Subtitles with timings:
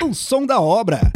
[0.00, 1.10] O som da obra.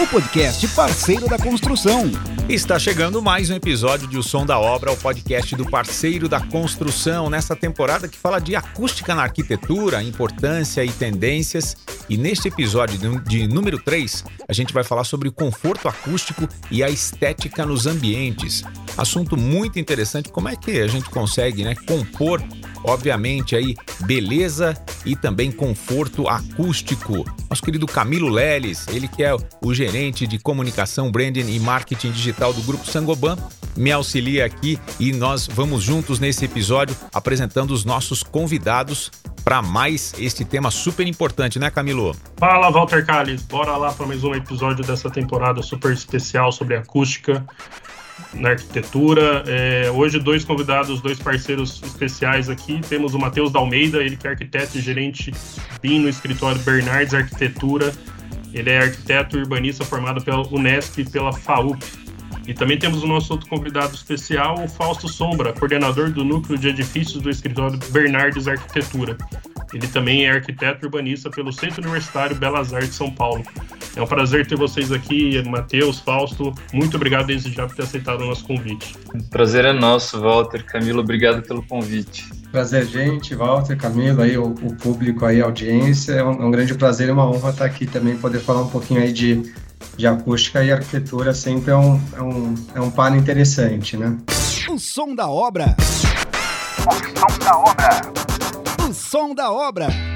[0.00, 2.04] O podcast parceiro da construção.
[2.48, 6.40] Está chegando mais um episódio de O Som da Obra, o podcast do parceiro da
[6.40, 11.76] construção, nessa temporada que fala de acústica na arquitetura, importância e tendências.
[12.08, 16.82] E neste episódio de número 3, a gente vai falar sobre o conforto acústico e
[16.82, 18.62] a estética nos ambientes.
[18.96, 22.40] Assunto muito interessante, como é que a gente consegue né, compor
[22.84, 27.24] obviamente aí beleza e também conforto acústico.
[27.48, 32.52] Nosso querido Camilo Leles, ele que é o gerente de comunicação, branding e marketing digital
[32.52, 33.36] do grupo Sangoban,
[33.76, 39.10] me auxilia aqui e nós vamos juntos nesse episódio apresentando os nossos convidados
[39.44, 42.14] para mais este tema super importante, né, Camilo?
[42.36, 43.42] Fala, Walter Calles.
[43.42, 47.44] Bora lá para mais um episódio dessa temporada super especial sobre acústica
[48.34, 49.44] na arquitetura.
[49.46, 52.80] É, hoje, dois convidados, dois parceiros especiais aqui.
[52.88, 55.32] Temos o Matheus Dalmeida, ele que é arquiteto e gerente
[55.80, 57.92] BIM no escritório Bernardes Arquitetura.
[58.52, 61.82] Ele é arquiteto urbanista formado pela Unesp e pela FAUP.
[62.46, 66.68] E também temos o nosso outro convidado especial, o Fausto Sombra, coordenador do núcleo de
[66.68, 69.16] edifícios do escritório Bernardes Arquitetura.
[69.72, 73.42] Ele também é arquiteto urbanista pelo Centro Universitário Belas Artes de São Paulo.
[73.94, 76.54] É um prazer ter vocês aqui, Matheus, Fausto.
[76.72, 78.96] Muito obrigado desde já por ter aceitado o nosso convite.
[79.30, 80.64] prazer é nosso, Walter.
[80.64, 82.28] Camilo, obrigado pelo convite.
[82.50, 86.12] Prazer, gente, Walter, Camilo, aí, o, o público aí, a audiência.
[86.12, 88.68] É um, é um, grande prazer e uma honra estar aqui também, poder falar um
[88.68, 89.42] pouquinho aí de,
[89.96, 91.34] de acústica e arquitetura.
[91.34, 94.16] Sempre é um, é um, é um par interessante, né?
[94.70, 95.76] O som da obra.
[96.78, 98.22] O som da obra
[99.12, 100.11] som da obra.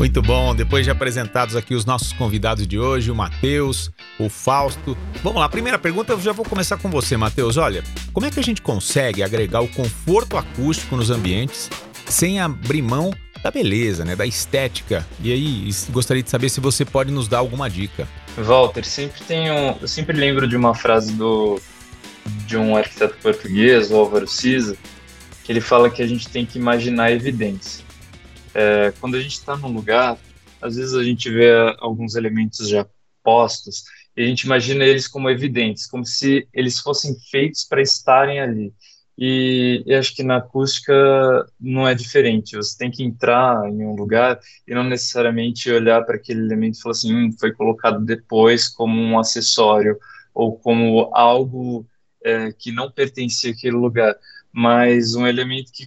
[0.00, 4.96] Muito bom, depois de apresentados aqui os nossos convidados de hoje, o Matheus, o Fausto.
[5.22, 7.58] Vamos lá, primeira pergunta, eu já vou começar com você, Matheus.
[7.58, 11.68] Olha, como é que a gente consegue agregar o conforto acústico nos ambientes
[12.06, 13.12] sem abrir mão
[13.42, 15.06] da beleza, né, da estética?
[15.22, 18.08] E aí, gostaria de saber se você pode nos dar alguma dica.
[18.38, 21.60] Walter, sempre tenho, eu sempre lembro de uma frase do
[22.46, 24.78] de um arquiteto português, o Álvaro Siza,
[25.44, 27.89] que ele fala que a gente tem que imaginar a evidência.
[28.54, 30.18] É, quando a gente está num lugar,
[30.60, 32.86] às vezes a gente vê alguns elementos já
[33.22, 33.84] postos
[34.16, 38.72] e a gente imagina eles como evidentes, como se eles fossem feitos para estarem ali.
[39.16, 40.94] E, e, acho que na acústica
[41.60, 42.56] não é diferente.
[42.56, 46.80] Você tem que entrar em um lugar e não necessariamente olhar para aquele elemento e
[46.80, 49.98] falar assim, hum, foi colocado depois como um acessório
[50.34, 51.86] ou como algo
[52.24, 54.16] é, que não pertencia àquele lugar,
[54.52, 55.86] mas um elemento que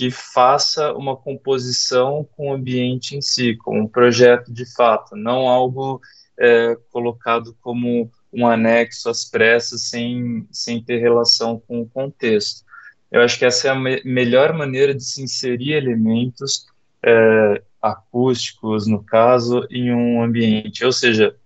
[0.00, 5.46] que faça uma composição com o ambiente em si, com um projeto de fato, não
[5.46, 6.00] algo
[6.38, 12.64] é, colocado como um anexo às pressas sem, sem ter relação com o contexto.
[13.12, 16.64] Eu acho que essa é a me melhor maneira de se inserir elementos
[17.04, 21.36] é, acústicos, no caso, em um ambiente, ou seja,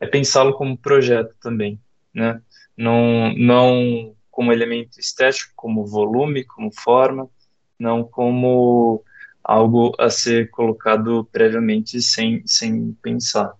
[0.00, 1.78] é pensá-lo como projeto também,
[2.12, 2.42] né?
[2.76, 7.30] Não, não como elemento estético, como volume, como forma,
[7.78, 9.02] não como
[9.42, 13.52] algo a ser colocado previamente sem, sem pensar.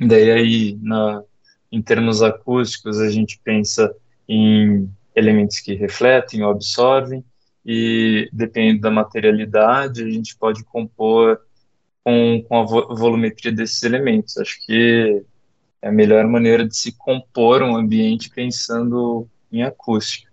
[0.00, 1.22] Daí aí, na,
[1.70, 3.94] em termos acústicos, a gente pensa
[4.28, 7.24] em elementos que refletem ou absorvem,
[7.64, 11.40] e dependendo da materialidade, a gente pode compor
[12.04, 14.36] com, com a volumetria desses elementos.
[14.38, 15.24] Acho que
[15.82, 20.30] é a melhor maneira de se compor um ambiente pensando em acústica.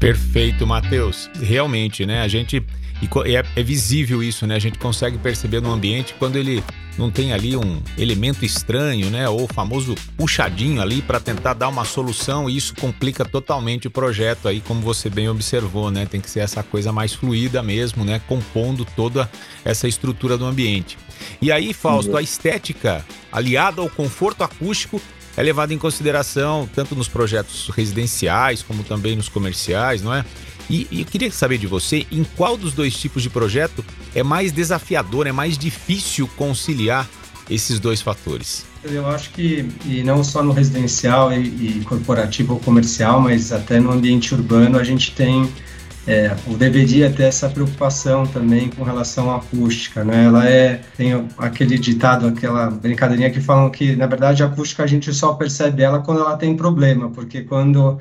[0.00, 1.30] Perfeito, Matheus.
[1.40, 2.22] Realmente, né?
[2.22, 2.64] A gente.
[3.02, 4.56] E é, é, visível isso, né?
[4.56, 6.64] A gente consegue perceber no ambiente quando ele
[6.98, 9.28] não tem ali um elemento estranho, né?
[9.28, 13.90] Ou o famoso puxadinho ali para tentar dar uma solução e isso complica totalmente o
[13.90, 16.06] projeto aí, como você bem observou, né?
[16.06, 18.20] Tem que ser essa coisa mais fluida mesmo, né?
[18.26, 19.30] Compondo toda
[19.64, 20.98] essa estrutura do ambiente.
[21.40, 25.00] E aí, Fausto, a estética aliada ao conforto acústico
[25.40, 30.24] é levado em consideração tanto nos projetos residenciais como também nos comerciais, não é?
[30.68, 33.84] E, e eu queria saber de você em qual dos dois tipos de projeto
[34.14, 37.08] é mais desafiador, é mais difícil conciliar
[37.48, 38.66] esses dois fatores.
[38.84, 43.80] Eu acho que, e não só no residencial e, e corporativo ou comercial, mas até
[43.80, 45.50] no ambiente urbano, a gente tem
[46.06, 50.24] é, deveria ter essa preocupação também com relação à acústica, né?
[50.24, 54.86] Ela é tem aquele ditado, aquela brincadeirinha que falam que na verdade a acústica a
[54.86, 57.98] gente só percebe ela quando ela tem problema, porque quando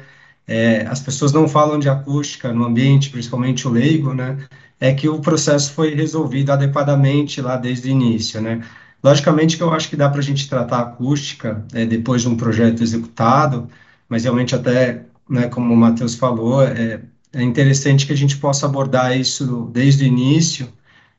[0.48, 4.38] é, as pessoas não falam de acústica no ambiente, principalmente o leigo, né?
[4.80, 8.62] É que o processo foi resolvido adequadamente lá desde o início, né?
[9.04, 12.28] Logicamente que eu acho que dá para a gente tratar a acústica é, depois de
[12.30, 13.70] um projeto executado,
[14.10, 17.02] mas realmente até, né, como o Matheus falou, é,
[17.34, 20.72] é interessante que a gente possa abordar isso desde o início,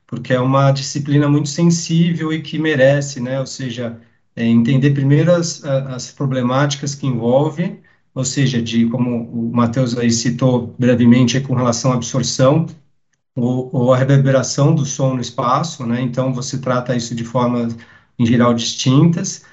[0.07, 3.39] porque é uma disciplina muito sensível e que merece, né?
[3.41, 4.01] Ou seja,
[4.35, 7.81] é, entender primeiro as, as problemáticas que envolve,
[8.15, 12.67] ou seja, de como o Matheus aí citou brevemente com relação à absorção
[13.37, 16.01] ou, ou a reverberação do som no espaço, né?
[16.01, 17.77] Então você trata isso de formas
[18.19, 19.45] em geral distintas.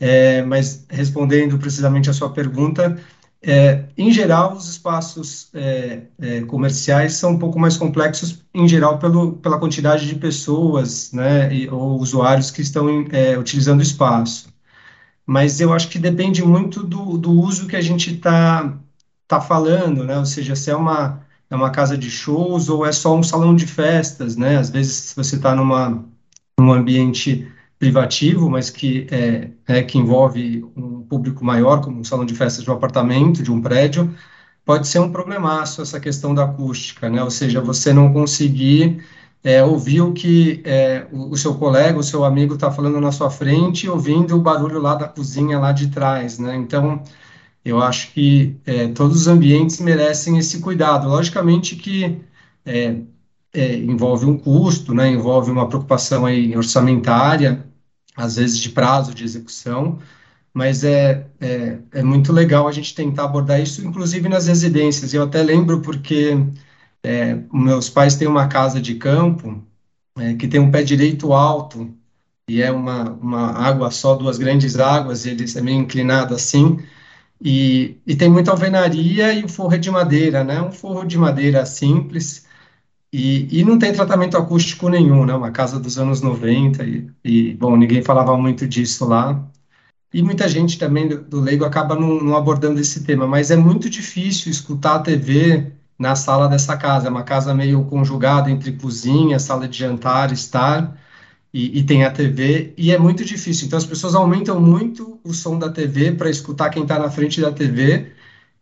[0.00, 2.98] É, mas respondendo precisamente a sua pergunta,
[3.44, 8.98] é, em geral, os espaços é, é, comerciais são um pouco mais complexos, em geral,
[8.98, 14.52] pelo, pela quantidade de pessoas né, e, ou usuários que estão é, utilizando o espaço.
[15.26, 18.78] Mas eu acho que depende muito do, do uso que a gente está
[19.26, 20.18] tá falando, né?
[20.18, 23.54] ou seja, se é uma, é uma casa de shows ou é só um salão
[23.56, 24.36] de festas.
[24.36, 24.56] Né?
[24.58, 27.50] Às vezes, se você está num ambiente
[27.82, 32.62] privativo, mas que, é, é, que envolve um público maior, como um salão de festas
[32.62, 34.14] de um apartamento, de um prédio,
[34.64, 37.24] pode ser um problemaço essa questão da acústica, né?
[37.24, 39.04] Ou seja, você não conseguir
[39.42, 43.10] é, ouvir o que é, o, o, seu colega, o seu amigo está falando na
[43.10, 46.54] sua frente, ouvindo o barulho lá da cozinha lá de trás, né?
[46.54, 47.02] Então,
[47.64, 51.08] eu acho que é, todos os ambientes merecem esse cuidado.
[51.08, 52.20] Logicamente que
[52.64, 52.96] é,
[53.52, 55.10] é, envolve um custo, né?
[55.10, 57.71] Envolve uma preocupação aí orçamentária,
[58.16, 59.98] às vezes de prazo de execução,
[60.54, 65.14] mas é, é, é, muito legal a gente tentar abordar isso, inclusive nas residências.
[65.14, 66.36] Eu até lembro porque
[67.02, 69.64] é, meus pais têm uma casa de campo
[70.18, 71.94] é, que tem um pé direito alto
[72.48, 76.78] e é uma, uma água só, duas grandes águas, e ele é meio inclinado assim,
[77.40, 80.62] e, e tem muita alvenaria e o forro de madeira, né?
[80.62, 82.41] Um forro de madeira simples,
[83.12, 85.34] e, e não tem tratamento acústico nenhum, né?
[85.34, 89.44] Uma casa dos anos 90 e, e bom, ninguém falava muito disso lá.
[90.12, 93.56] E muita gente também do, do leigo acaba não, não, abordando esse tema, mas é
[93.56, 97.08] muito difícil escutar a TV na sala dessa casa.
[97.08, 100.96] É uma casa meio conjugada entre cozinha, sala de jantar, estar,
[101.52, 103.66] e, e tem a TV, e é muito difícil.
[103.66, 107.40] Então as pessoas aumentam muito o som da TV para escutar quem está na frente
[107.40, 108.12] da TV,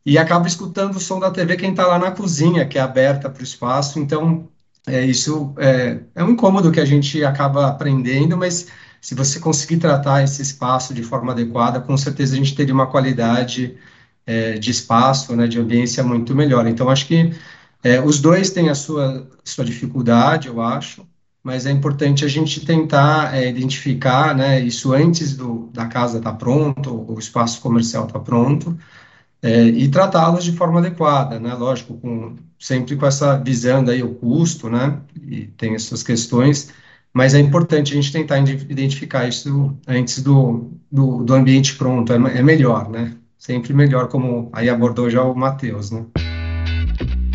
[0.05, 3.29] e acaba escutando o som da TV quem está lá na cozinha, que é aberta
[3.29, 3.99] para o espaço.
[3.99, 4.49] Então,
[4.87, 8.69] é, isso é, é um incômodo que a gente acaba aprendendo, mas
[9.01, 12.87] se você conseguir tratar esse espaço de forma adequada, com certeza a gente teria uma
[12.87, 13.77] qualidade
[14.27, 16.67] é, de espaço, né, de ambiência muito melhor.
[16.67, 17.33] Então, acho que
[17.83, 21.07] é, os dois têm a sua, sua dificuldade, eu acho,
[21.43, 26.33] mas é importante a gente tentar é, identificar né, isso antes do, da casa estar
[26.33, 28.79] tá pronto, o espaço comercial estar tá pronto,
[29.43, 31.55] é, e tratá-los de forma adequada, né?
[31.55, 34.99] Lógico, com, sempre com essa visão aí o custo, né?
[35.23, 36.71] E tem essas questões,
[37.13, 42.17] mas é importante a gente tentar identificar isso antes do, do, do ambiente pronto, é,
[42.17, 43.17] é melhor, né?
[43.39, 46.05] Sempre melhor, como aí abordou já o Matheus, né?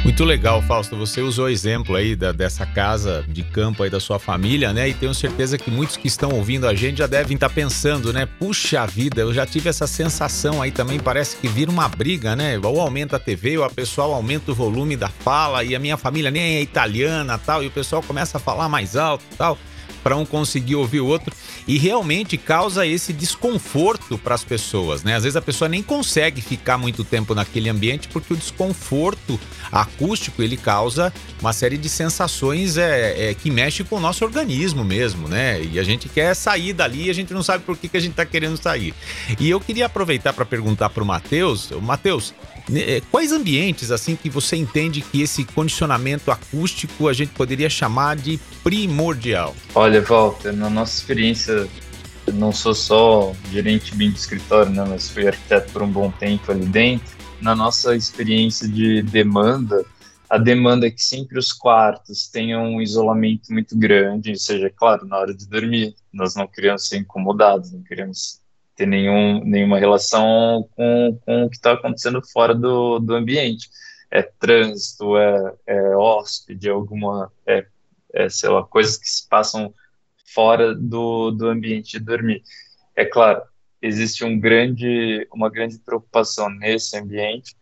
[0.05, 0.95] Muito legal, Fausto.
[0.97, 4.87] Você usou o exemplo aí da, dessa casa de campo aí da sua família, né?
[4.87, 8.27] E tenho certeza que muitos que estão ouvindo a gente já devem estar pensando, né?
[8.27, 10.99] Puxa vida, eu já tive essa sensação aí também.
[10.99, 12.55] Parece que vira uma briga, né?
[12.63, 15.97] Ou aumenta a TV, ou a pessoal aumenta o volume da fala, e a minha
[15.97, 19.57] família nem é italiana tal, e o pessoal começa a falar mais alto tal
[20.03, 21.33] para um conseguir ouvir o outro
[21.67, 25.15] e realmente causa esse desconforto para as pessoas, né?
[25.15, 29.39] Às vezes a pessoa nem consegue ficar muito tempo naquele ambiente porque o desconforto
[29.71, 31.11] acústico ele causa
[31.41, 35.61] uma série de sensações é, é que mexe com o nosso organismo mesmo, né?
[35.61, 37.99] E a gente quer sair dali e a gente não sabe por que, que a
[37.99, 38.93] gente está querendo sair.
[39.39, 42.33] E eu queria aproveitar para perguntar para o Matheus, Matheus,
[42.69, 47.69] né, é, quais ambientes assim que você entende que esse condicionamento acústico a gente poderia
[47.69, 49.55] chamar de primordial?
[49.77, 51.67] Olha, Walter, na nossa experiência,
[52.25, 56.09] eu não sou só gerente bem de escritório, né, mas fui arquiteto por um bom
[56.11, 57.13] tempo ali dentro.
[57.41, 59.83] Na nossa experiência de demanda,
[60.29, 65.05] a demanda é que sempre os quartos tenham um isolamento muito grande, ou seja, claro,
[65.05, 68.39] na hora de dormir, nós não queremos ser incomodados, não queremos
[68.77, 73.69] ter nenhum, nenhuma relação com, com o que está acontecendo fora do, do ambiente.
[74.09, 77.65] É trânsito, é, é hóspede, alguma, é,
[78.15, 79.73] é, sei lá, coisas que se passam
[80.33, 82.41] fora do, do ambiente de dormir.
[82.95, 83.41] É claro,
[83.81, 87.55] existe um grande, uma grande preocupação nesse ambiente,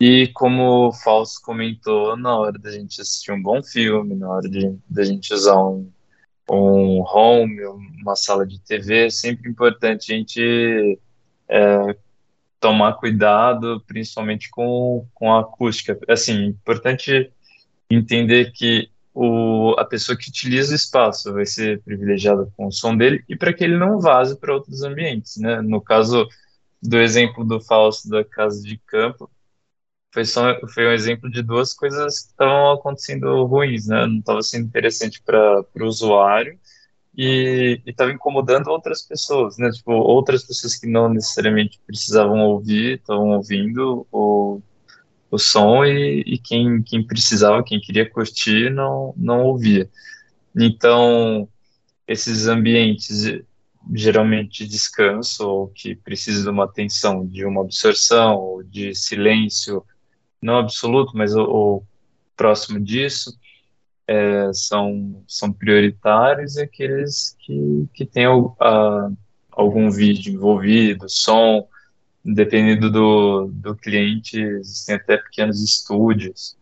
[0.00, 4.48] e como o Fausto comentou, na hora da gente assistir um bom filme, na hora
[4.88, 5.90] da gente usar um,
[6.48, 7.60] um home,
[8.00, 11.00] uma sala de TV, é sempre importante a gente
[11.48, 11.96] é,
[12.60, 15.98] tomar cuidado, principalmente com, com a acústica.
[16.08, 17.32] Assim, importante
[17.90, 22.96] entender que o, a pessoa que utiliza o espaço vai ser privilegiada com o som
[22.96, 25.60] dele e para que ele não vaze para outros ambientes, né?
[25.62, 26.26] No caso
[26.82, 29.30] do exemplo do Fausto da casa de campo,
[30.12, 34.06] foi só foi um exemplo de duas coisas que estavam acontecendo ruins, né?
[34.06, 36.58] Não estava sendo interessante para o usuário
[37.16, 39.70] e estava incomodando outras pessoas, né?
[39.70, 44.62] Tipo, outras pessoas que não necessariamente precisavam ouvir, estavam ouvindo o,
[45.30, 49.88] o som e, e quem, quem precisava, quem queria curtir, não, não ouvia.
[50.56, 51.48] Então,
[52.06, 53.42] esses ambientes
[53.94, 59.84] geralmente de descanso ou que precisam de uma atenção, de uma absorção, ou de silêncio,
[60.40, 61.82] não absoluto, mas o, o
[62.36, 63.36] próximo disso,
[64.06, 69.10] é, são, são prioritários e aqueles que, que têm a,
[69.50, 71.66] algum vídeo envolvido, som,
[72.34, 76.56] dependendo do, do cliente, existem até pequenos estúdios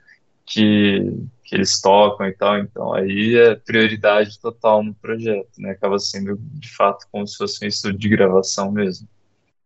[0.44, 5.70] que, que eles tocam e tal, então aí é prioridade total no projeto, né?
[5.70, 9.08] Acaba sendo de fato como se fosse um estúdio de gravação mesmo.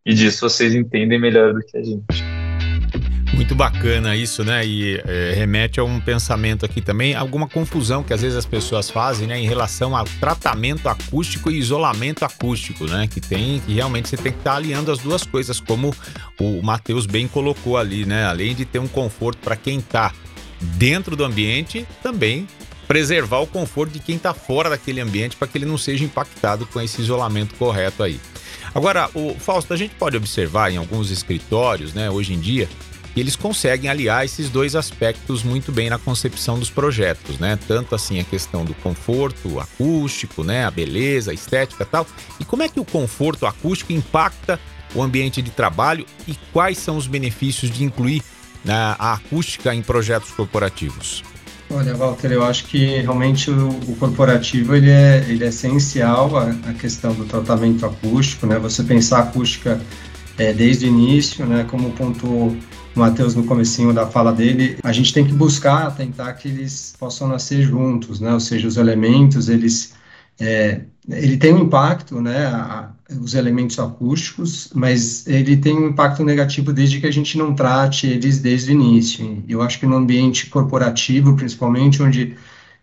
[0.05, 2.30] E disso vocês entendem melhor do que a gente.
[3.41, 4.67] Muito bacana isso, né?
[4.67, 8.91] E é, remete a um pensamento aqui também, alguma confusão que às vezes as pessoas
[8.91, 13.09] fazem, né, em relação ao tratamento acústico e isolamento acústico, né?
[13.11, 15.95] Que tem que realmente você tem que estar tá alinhando as duas coisas, como
[16.39, 18.27] o Matheus bem colocou ali, né?
[18.27, 20.13] Além de ter um conforto para quem está
[20.61, 22.47] dentro do ambiente, também
[22.87, 26.67] preservar o conforto de quem está fora daquele ambiente para que ele não seja impactado
[26.67, 28.21] com esse isolamento correto aí.
[28.75, 32.69] Agora, o Fausto, a gente pode observar em alguns escritórios, né, hoje em dia,
[33.13, 37.59] que eles conseguem aliar esses dois aspectos muito bem na concepção dos projetos, né?
[37.67, 42.07] Tanto assim a questão do conforto acústico, né, a beleza, a estética, tal.
[42.39, 44.59] E como é que o conforto acústico impacta
[44.95, 48.23] o ambiente de trabalho e quais são os benefícios de incluir
[48.65, 51.23] né, a acústica em projetos corporativos?
[51.73, 56.51] Olha, Walter, eu acho que realmente o, o corporativo ele é, ele é essencial a,
[56.69, 58.59] a, questão do tratamento acústico, né?
[58.59, 59.81] Você pensar a acústica
[60.37, 61.65] é, desde o início, né?
[61.71, 62.57] Como pontuou
[62.95, 67.29] Matheus no comecinho da fala dele, a gente tem que buscar, tentar que eles possam
[67.29, 68.33] nascer juntos, né?
[68.33, 69.95] Ou seja, os elementos, eles
[70.41, 76.25] é, ele tem um impacto, né, a, os elementos acústicos, mas ele tem um impacto
[76.25, 79.45] negativo desde que a gente não trate eles desde o início.
[79.47, 82.37] Eu acho que no ambiente corporativo, principalmente, onde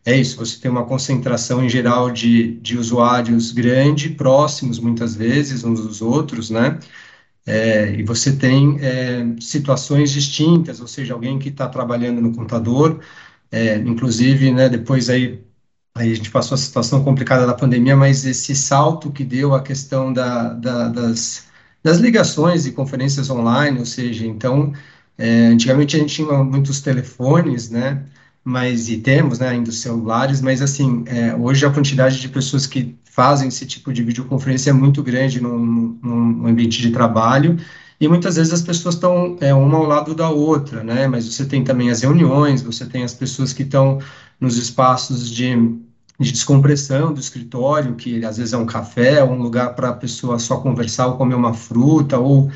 [0.05, 5.63] é isso, você tem uma concentração em geral de, de usuários grande, próximos muitas vezes
[5.63, 6.79] uns dos outros, né,
[7.47, 13.01] é, e você tem é, situações distintas, ou seja, alguém que está trabalhando no computador,
[13.51, 15.43] é, inclusive, né, depois aí
[15.95, 19.63] Aí a gente passou a situação complicada da pandemia, mas esse salto que deu a
[19.63, 21.47] questão da, da, das,
[21.83, 24.73] das ligações e conferências online, ou seja, então,
[25.17, 28.05] é, antigamente a gente tinha muitos telefones, né,
[28.43, 32.67] mas, e temos, né, ainda os celulares, mas, assim, é, hoje a quantidade de pessoas
[32.67, 37.57] que fazem esse tipo de videoconferência é muito grande num, num ambiente de trabalho,
[37.99, 41.43] e muitas vezes as pessoas estão é, uma ao lado da outra, né, mas você
[41.43, 43.99] tem também as reuniões, você tem as pessoas que estão
[44.39, 45.55] nos espaços de
[46.19, 50.39] de descompressão do escritório, que às vezes é um café, um lugar para a pessoa
[50.39, 52.51] só conversar ou comer uma fruta, ou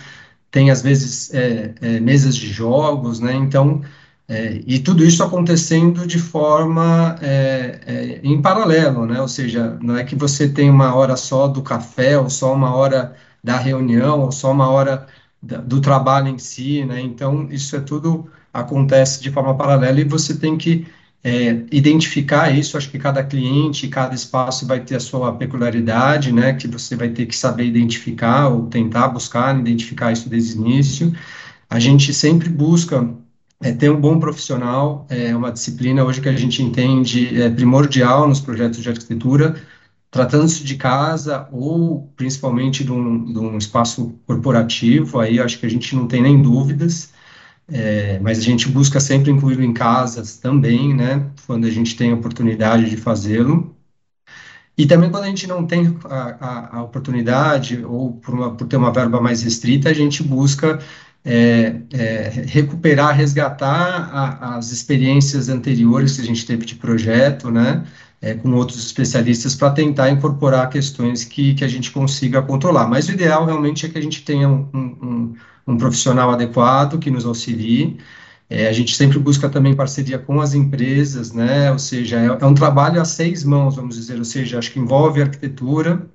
[0.49, 3.35] tem às vezes é, é, mesas de jogos, né?
[3.35, 3.81] Então,
[4.31, 9.19] é, e tudo isso acontecendo de forma é, é, em paralelo, né?
[9.19, 12.73] Ou seja, não é que você tem uma hora só do café, ou só uma
[12.73, 15.05] hora da reunião, ou só uma hora
[15.43, 17.01] da, do trabalho em si, né?
[17.01, 20.88] Então, isso é tudo acontece de forma paralela e você tem que
[21.21, 26.53] é, identificar isso, acho que cada cliente, cada espaço vai ter a sua peculiaridade, né,
[26.53, 31.13] que você vai ter que saber identificar ou tentar buscar identificar isso desde o início.
[31.69, 33.07] A gente sempre busca
[33.61, 38.27] é, ter um bom profissional, é uma disciplina hoje que a gente entende é, primordial
[38.27, 39.55] nos projetos de arquitetura,
[40.09, 45.69] tratando-se de casa ou principalmente de um, de um espaço corporativo, aí acho que a
[45.69, 47.13] gente não tem nem dúvidas,
[47.67, 52.11] é, mas a gente busca sempre incluí-lo em casas também, né, quando a gente tem
[52.11, 53.75] a oportunidade de fazê-lo.
[54.77, 58.67] E também quando a gente não tem a, a, a oportunidade, ou por, uma, por,
[58.67, 60.79] ter uma verba mais restrita, a gente busca
[61.23, 67.85] é, é, recuperar, resgatar a, as experiências anteriores que a gente teve de projeto, né,
[68.21, 72.87] é, com outros especialistas, para tentar incorporar questões que, que a gente consiga controlar.
[72.87, 75.35] Mas o ideal realmente é que a gente tenha um, um
[75.67, 77.99] um profissional adequado que nos auxilie.
[78.49, 81.71] É, a gente sempre busca também parceria com as empresas, né?
[81.71, 84.17] Ou seja, é, é, um trabalho a seis mãos, vamos dizer.
[84.17, 86.09] Ou seja, acho que envolve arquitetura,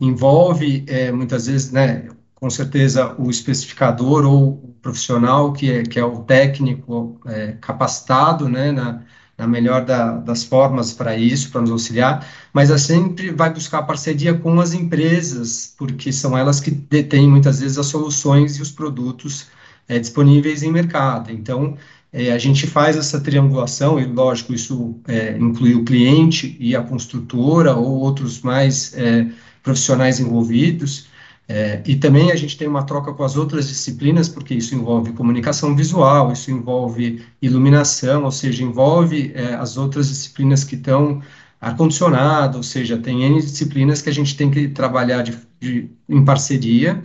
[0.00, 2.08] envolve é, muitas vezes, né?
[2.34, 8.48] Com certeza o especificador ou o profissional que é, que é o técnico é, capacitado,
[8.48, 8.72] né?
[8.72, 9.02] Na,
[9.36, 13.82] na melhor da, das formas para isso, para nos auxiliar, mas a sempre vai buscar
[13.82, 18.70] parceria com as empresas, porque são elas que detêm muitas vezes as soluções e os
[18.70, 19.48] produtos
[19.88, 21.32] é, disponíveis em mercado.
[21.32, 21.76] Então,
[22.12, 26.82] é, a gente faz essa triangulação, e lógico, isso é, inclui o cliente e a
[26.82, 29.26] construtora ou outros mais é,
[29.64, 31.08] profissionais envolvidos,
[31.46, 35.12] é, e também a gente tem uma troca com as outras disciplinas, porque isso envolve
[35.12, 41.22] comunicação visual, isso envolve iluminação, ou seja, envolve é, as outras disciplinas que estão
[41.60, 46.24] ar-condicionado, ou seja, tem N disciplinas que a gente tem que trabalhar de, de, em
[46.24, 47.00] parceria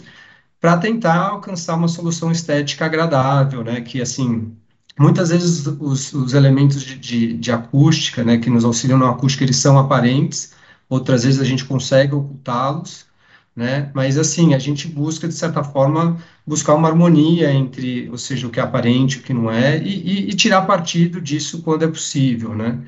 [0.60, 4.54] para tentar alcançar uma solução estética agradável, né, que assim,
[4.98, 9.44] muitas vezes os, os elementos de, de, de, acústica, né, que nos auxiliam na acústica,
[9.44, 10.54] eles são aparentes,
[10.90, 13.09] outras vezes a gente consegue ocultá-los,
[13.60, 13.92] né?
[13.94, 18.50] Mas assim, a gente busca de certa forma buscar uma harmonia entre, ou seja, o
[18.50, 21.88] que é aparente, o que não é, e, e, e tirar partido disso quando é
[21.88, 22.80] possível, né?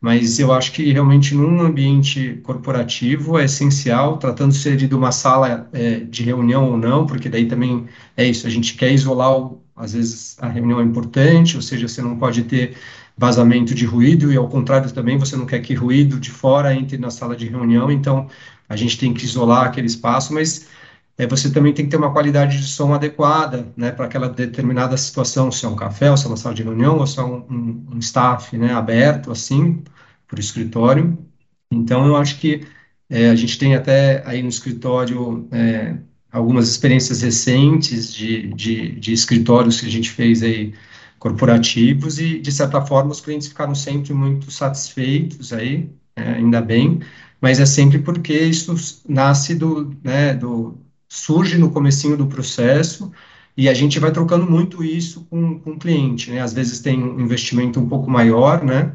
[0.00, 6.00] Mas eu acho que realmente num ambiente corporativo é essencial, tratando-se de uma sala é,
[6.00, 9.92] de reunião ou não, porque daí também é isso, a gente quer isolar, o, às
[9.92, 12.76] vezes a reunião é importante, ou seja, você não pode ter
[13.16, 16.98] vazamento de ruído, e ao contrário também, você não quer que ruído de fora entre
[16.98, 18.28] na sala de reunião, então
[18.68, 20.68] a gente tem que isolar aquele espaço, mas
[21.16, 24.96] é, você também tem que ter uma qualidade de som adequada, né, para aquela determinada
[24.96, 27.22] situação, se é um café, ou se é uma sala de reunião, ou se é
[27.22, 29.82] um, um, um staff, né, aberto, assim,
[30.26, 31.16] para o escritório.
[31.70, 32.66] Então, eu acho que
[33.08, 35.96] é, a gente tem até aí no escritório é,
[36.32, 40.74] algumas experiências recentes de, de, de escritórios que a gente fez aí
[41.18, 47.00] corporativos e, de certa forma, os clientes ficaram sempre muito satisfeitos aí, é, ainda bem,
[47.44, 48.74] mas é sempre porque isso
[49.06, 53.12] nasce do, né, do surge no comecinho do processo
[53.54, 56.40] e a gente vai trocando muito isso com, com o cliente, né?
[56.40, 58.94] Às vezes tem um investimento um pouco maior, né?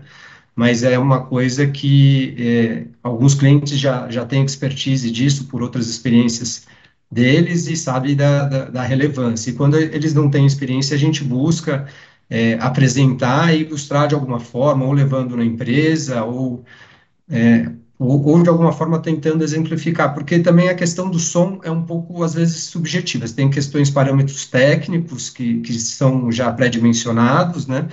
[0.56, 5.88] Mas é uma coisa que é, alguns clientes já, já têm expertise disso por outras
[5.88, 6.66] experiências
[7.12, 9.52] deles e sabe da, da, da relevância.
[9.52, 11.88] E quando eles não têm experiência, a gente busca
[12.28, 16.66] é, apresentar e ilustrar de alguma forma, ou levando na empresa, ou
[17.30, 21.70] é, ou, ou, de alguma forma tentando exemplificar, porque também a questão do som é
[21.70, 23.28] um pouco, às vezes, subjetiva.
[23.28, 27.90] Tem questões, parâmetros técnicos que, que são já pré-dimensionados, né?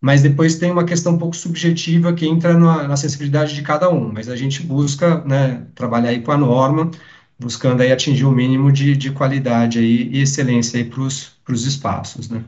[0.00, 3.88] Mas depois tem uma questão um pouco subjetiva que entra na, na sensibilidade de cada
[3.88, 4.12] um.
[4.12, 6.90] Mas a gente busca, né, trabalhar aí com a norma,
[7.38, 12.28] buscando aí atingir o mínimo de, de qualidade aí e excelência aí para os espaços,
[12.28, 12.44] né?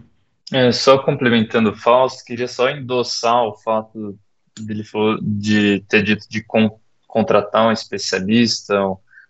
[0.52, 4.18] É, só complementando o Fausto, queria só endossar o fato
[4.58, 6.42] dele falou de ter dito de
[7.10, 8.78] contratar um especialista,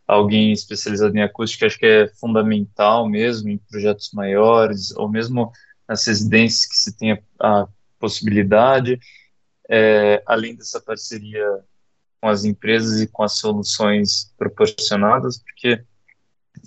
[0.07, 5.51] alguém especializado em acústica, acho que é fundamental mesmo em projetos maiores, ou mesmo
[5.89, 7.67] nas residências que se tenha a
[7.99, 9.01] possibilidade,
[9.69, 11.45] é, além dessa parceria
[12.21, 15.83] com as empresas e com as soluções proporcionadas, porque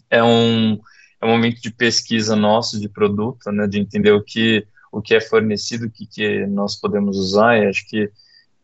[0.09, 0.79] é um,
[1.21, 5.15] é um momento de pesquisa nosso de produto, né, de entender o que o que
[5.15, 8.11] é fornecido, o que, que nós podemos usar, e acho que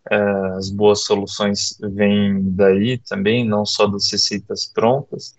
[0.09, 5.35] as boas soluções vêm daí também, não só das receitas prontas,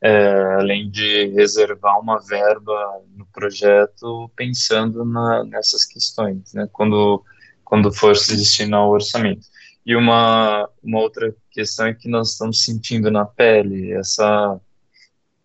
[0.00, 7.24] é, além de reservar uma verba no projeto pensando na, nessas questões, né, quando,
[7.64, 9.46] quando for se destinar ao orçamento.
[9.84, 14.60] E uma, uma outra questão é que nós estamos sentindo na pele essa,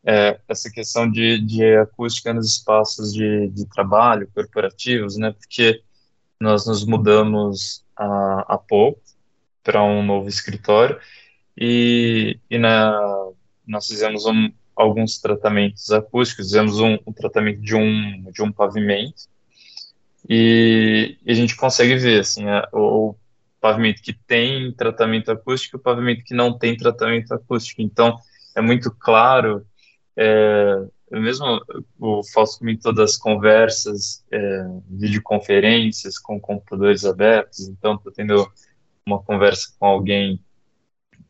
[0.03, 5.81] é, essa questão de, de acústica nos espaços de, de trabalho corporativos, né, porque
[6.41, 8.99] nós nos mudamos há, há pouco
[9.63, 10.99] para um novo escritório
[11.55, 13.29] e, e na,
[13.65, 19.29] nós fizemos um, alguns tratamentos acústicos, fizemos um, um, tratamento de um, de um pavimento
[20.27, 23.15] e, e a gente consegue ver assim, a, o,
[23.61, 27.79] pavimento que tem tratamento acústico e o pavimento que não tem tratamento acústico.
[27.83, 28.17] Então,
[28.55, 29.63] é muito claro
[30.17, 30.83] é,
[31.19, 31.61] mesmo
[31.99, 38.49] o Fausto comentou das conversas, é, videoconferências com computadores abertos, então estou tendo
[39.05, 40.39] uma conversa com alguém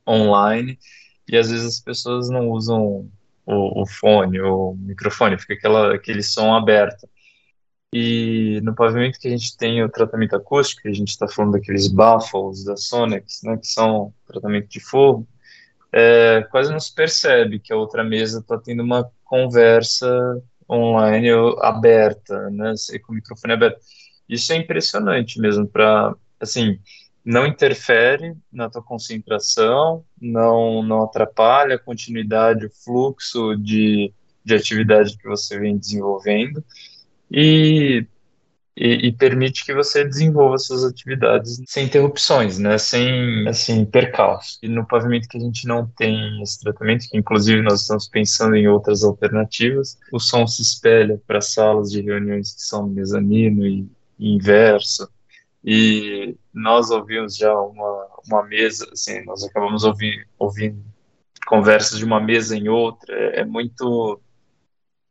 [0.08, 0.78] online
[1.28, 3.10] e às vezes as pessoas não usam
[3.46, 7.10] o, o fone, o microfone, fica aquela, aquele som aberto.
[7.94, 11.88] E no pavimento que a gente tem o tratamento acústico, a gente está falando daqueles
[11.88, 15.28] baffles da Sonex, né, que são tratamento de fogo,
[15.92, 21.30] é, quase não se percebe que a outra mesa está tendo uma conversa online
[21.62, 23.80] aberta, né, com o microfone aberto.
[24.28, 26.78] Isso é impressionante mesmo, para, assim,
[27.24, 34.14] não interfere na tua concentração, não, não atrapalha a continuidade, o fluxo de,
[34.44, 36.62] de atividade que você vem desenvolvendo,
[37.32, 38.06] e
[38.76, 42.78] e, e, permite que você desenvolva suas atividades sem interrupções, né?
[42.78, 44.60] Sem, assim, percalços.
[44.64, 48.56] E no pavimento que a gente não tem esse tratamento, que inclusive nós estamos pensando
[48.56, 53.86] em outras alternativas, o som se espelha para salas de reuniões que são mezanino e,
[54.18, 55.10] e inverso.
[55.64, 60.82] E nós ouvimos já uma, uma mesa, assim, nós acabamos ouvindo, ouvindo
[61.46, 64.22] conversas de uma mesa em outra, é, é muito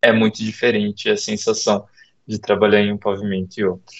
[0.03, 1.87] é muito diferente a sensação
[2.27, 3.97] de trabalhar em um pavimento e outro.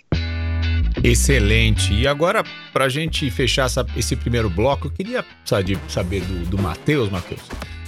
[1.03, 1.95] Excelente.
[1.95, 6.51] E agora, para a gente fechar essa, esse primeiro bloco, eu queria sabe, saber do,
[6.51, 7.41] do Matheus, Matheus.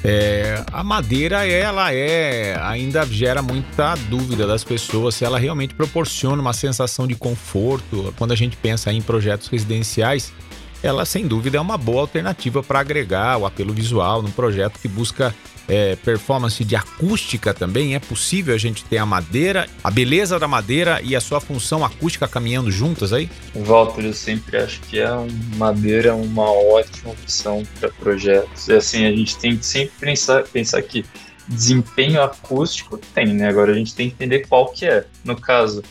[0.05, 6.42] É, a madeira, ela é ainda gera muita dúvida das pessoas se ela realmente proporciona
[6.42, 10.33] uma sensação de conforto quando a gente pensa em projetos residenciais
[10.83, 14.88] ela sem dúvida é uma boa alternativa para agregar o apelo visual num projeto que
[14.88, 15.35] busca
[15.68, 17.95] é, performance de acústica também.
[17.95, 21.85] É possível a gente ter a madeira, a beleza da madeira e a sua função
[21.85, 23.31] acústica caminhando juntas aí?
[23.55, 25.25] Walter, eu sempre acho que a
[25.57, 28.68] madeira uma ótima opção para projetos.
[28.68, 31.05] E assim, a gente tem que sempre pensar, pensar que
[31.49, 33.49] desempenho acústico tem, né?
[33.49, 35.05] Agora a gente tem que entender qual que é.
[35.25, 35.83] No caso,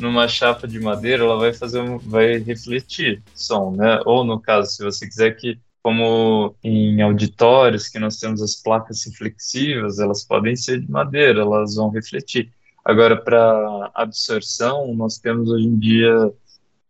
[0.00, 4.00] numa chapa de madeira, ela vai fazer, vai refletir som, né?
[4.04, 9.04] Ou no caso, se você quiser que, como em auditórios que nós temos as placas
[9.04, 12.52] reflexivas, elas podem ser de madeira, elas vão refletir.
[12.84, 16.32] Agora, para absorção, nós temos hoje em dia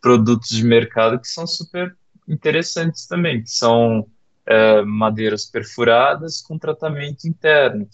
[0.00, 1.94] produtos de mercado que são super
[2.28, 4.06] interessantes também, que são
[4.46, 7.88] é, madeiras perfuradas com tratamento interno.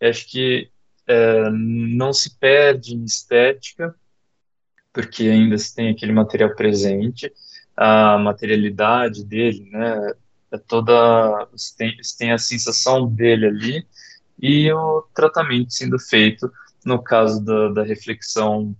[0.00, 0.70] Eu acho que
[1.06, 3.94] é, não se perde em estética,
[4.98, 7.32] porque ainda se tem aquele material presente,
[7.76, 10.12] a materialidade dele, né,
[10.50, 13.86] é toda, você tem, você tem a sensação dele ali,
[14.42, 16.50] e o tratamento sendo feito,
[16.84, 18.74] no caso da, da reflexão,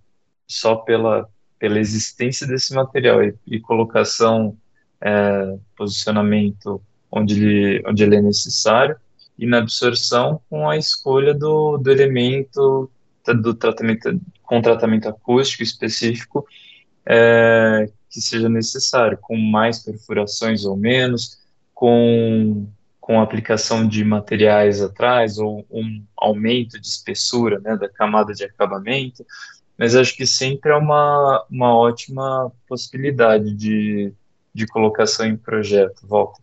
[0.49, 4.59] só pela, pela existência desse material e, e colocação,
[5.01, 8.97] é, posicionamento onde ele, onde ele é necessário,
[9.39, 12.91] e na absorção com a escolha do, do elemento
[13.35, 16.47] do tratamento com tratamento acústico específico
[17.07, 21.39] é, que seja necessário, com mais perfurações ou menos,
[21.75, 22.67] com,
[23.01, 29.25] com aplicação de materiais atrás ou um aumento de espessura né, da camada de acabamento,
[29.79, 34.13] mas acho que sempre é uma, uma ótima possibilidade de,
[34.53, 36.07] de colocação em projeto.
[36.07, 36.39] Volta.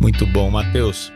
[0.00, 1.12] Muito bom, Matheus.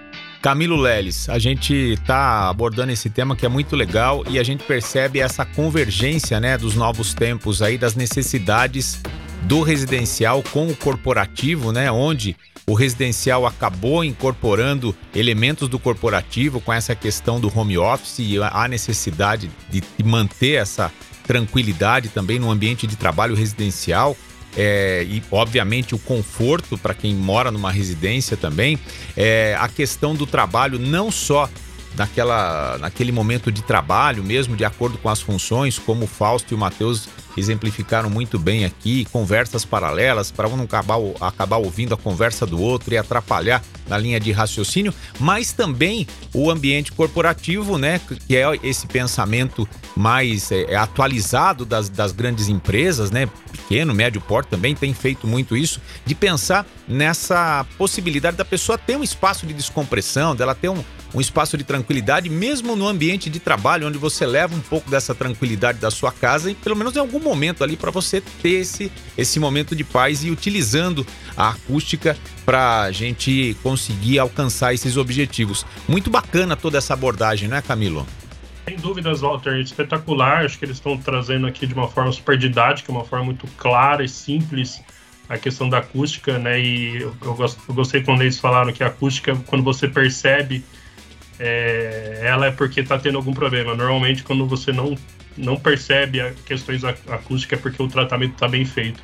[0.47, 4.63] Camilo Leles, a gente está abordando esse tema que é muito legal e a gente
[4.63, 9.03] percebe essa convergência né, dos novos tempos aí, das necessidades
[9.43, 16.73] do residencial com o corporativo, né, onde o residencial acabou incorporando elementos do corporativo com
[16.73, 20.93] essa questão do home office e a necessidade de manter essa
[21.25, 24.17] tranquilidade também no ambiente de trabalho residencial
[24.57, 28.79] é, e obviamente o conforto para quem mora numa residência também,
[29.17, 31.49] é, a questão do trabalho não só
[31.97, 36.55] naquela, naquele momento de trabalho mesmo, de acordo com as funções, como o Fausto e
[36.55, 41.97] o Matheus exemplificaram muito bem aqui, conversas paralelas para um não acabar, acabar ouvindo a
[41.97, 48.01] conversa do outro e atrapalhar na linha de raciocínio, mas também o ambiente corporativo, né,
[48.27, 54.21] que é esse pensamento mais é, é, atualizado das, das grandes empresas, né, pequeno, médio
[54.21, 59.47] porte também tem feito muito isso, de pensar nessa possibilidade da pessoa ter um espaço
[59.47, 60.83] de descompressão, dela ter um,
[61.15, 65.15] um espaço de tranquilidade, mesmo no ambiente de trabalho, onde você leva um pouco dessa
[65.15, 68.91] tranquilidade da sua casa e pelo menos em algum momento ali para você ter esse,
[69.17, 75.65] esse momento de paz e utilizando a acústica para a gente conseguir alcançar esses objetivos.
[75.89, 78.07] Muito bacana toda essa abordagem, né, Camilo?
[78.67, 80.45] Sem dúvidas, Walter, espetacular.
[80.45, 84.05] Acho que eles estão trazendo aqui de uma forma super didática, uma forma muito clara
[84.05, 84.81] e simples
[85.29, 86.61] a questão da acústica, né?
[86.61, 87.37] E eu, eu,
[87.69, 90.65] eu gostei quando eles falaram que a acústica, quando você percebe
[91.39, 93.75] é, ela é porque está tendo algum problema.
[93.75, 94.97] Normalmente, quando você não
[95.37, 99.03] não percebe questões acústicas é porque o tratamento está bem feito.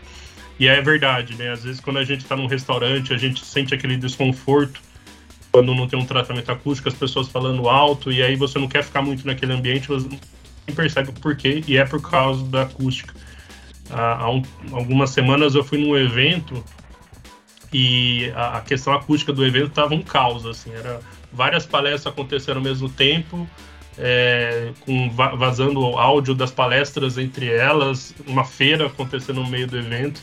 [0.59, 1.51] E é verdade, né?
[1.51, 4.81] Às vezes quando a gente está num restaurante, a gente sente aquele desconforto
[5.51, 8.83] quando não tem um tratamento acústico, as pessoas falando alto, e aí você não quer
[8.83, 13.15] ficar muito naquele ambiente, você não percebe o porquê, e é por causa da acústica.
[13.91, 14.43] Há, um,
[14.73, 16.65] algumas semanas eu fui num evento
[17.71, 21.01] e a, a questão acústica do evento estava um caos, assim, era
[21.33, 23.49] várias palestras acontecendo ao mesmo tempo,
[23.99, 30.21] é, com vazando áudio das palestras entre elas, uma feira acontecendo no meio do evento.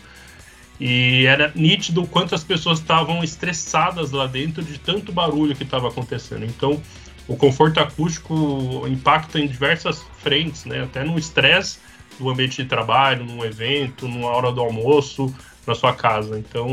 [0.79, 6.45] E era nítido quantas pessoas estavam estressadas lá dentro de tanto barulho que estava acontecendo.
[6.45, 6.81] Então,
[7.27, 10.83] o conforto acústico impacta em diversas frentes, né?
[10.83, 11.79] Até no estresse
[12.17, 15.33] do ambiente de trabalho, num evento, numa hora do almoço,
[15.69, 16.37] na sua casa.
[16.37, 16.67] Então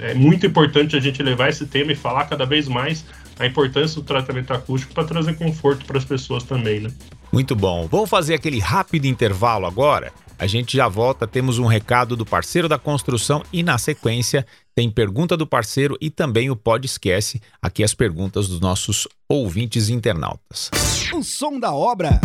[0.00, 3.04] é, é, muito importante a gente levar esse tema e falar cada vez mais
[3.38, 6.90] a importância do tratamento acústico para trazer conforto para as pessoas também, né?
[7.32, 7.88] Muito bom.
[7.90, 10.12] Vamos fazer aquele rápido intervalo agora.
[10.38, 14.44] A gente já volta, temos um recado do parceiro da construção e na sequência
[14.74, 19.88] tem pergunta do parceiro e também o Pod Esquece, aqui as perguntas dos nossos ouvintes
[19.88, 20.70] internautas.
[21.12, 22.20] O som da obra.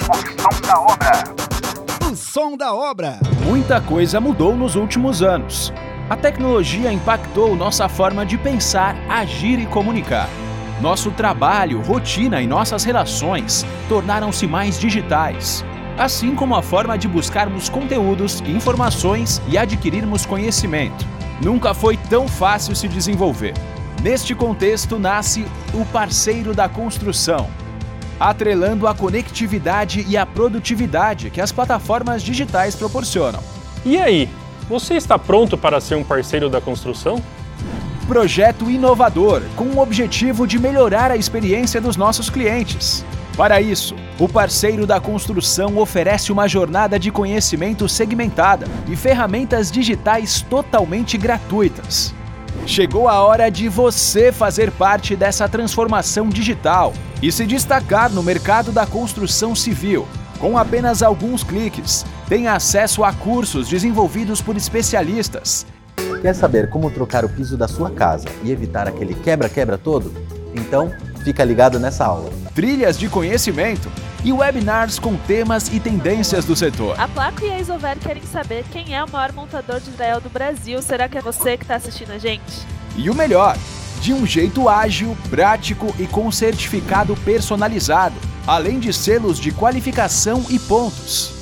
[0.00, 1.24] O som da obra.
[2.10, 3.20] O som da obra.
[3.44, 5.70] Muita coisa mudou nos últimos anos.
[6.10, 10.28] A tecnologia impactou nossa forma de pensar, agir e comunicar.
[10.80, 15.64] Nosso trabalho, rotina e nossas relações tornaram-se mais digitais,
[15.96, 21.06] assim como a forma de buscarmos conteúdos, informações e adquirirmos conhecimento.
[21.40, 23.54] Nunca foi tão fácil se desenvolver.
[24.02, 27.48] Neste contexto nasce o parceiro da construção,
[28.18, 33.40] atrelando a conectividade e a produtividade que as plataformas digitais proporcionam.
[33.84, 34.28] E aí,
[34.68, 37.22] você está pronto para ser um parceiro da construção?
[38.06, 43.04] Projeto inovador com o objetivo de melhorar a experiência dos nossos clientes.
[43.36, 50.42] Para isso, o parceiro da construção oferece uma jornada de conhecimento segmentada e ferramentas digitais
[50.42, 52.14] totalmente gratuitas.
[52.66, 58.70] Chegou a hora de você fazer parte dessa transformação digital e se destacar no mercado
[58.70, 60.06] da construção civil.
[60.38, 65.66] Com apenas alguns cliques, tem acesso a cursos desenvolvidos por especialistas.
[66.22, 70.10] Quer saber como trocar o piso da sua casa e evitar aquele quebra-quebra todo?
[70.54, 70.90] Então,
[71.22, 72.30] fica ligado nessa aula.
[72.54, 73.92] Trilhas de conhecimento
[74.24, 76.98] e webinars com temas e tendências do setor.
[76.98, 80.30] A Placo e a Isover querem saber quem é o maior montador de Israel do
[80.30, 80.80] Brasil.
[80.80, 82.66] Será que é você que está assistindo a gente?
[82.96, 83.58] E o melhor,
[84.00, 88.16] de um jeito ágil, prático e com certificado personalizado,
[88.46, 91.41] além de selos de qualificação e pontos.